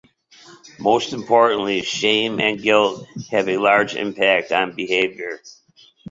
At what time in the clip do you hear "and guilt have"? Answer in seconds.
2.39-3.47